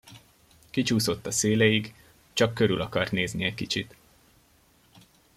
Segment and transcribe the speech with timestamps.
[0.69, 1.93] Kicsúszott a széléig,
[2.33, 3.95] csak körül akart nézni egy kicsit.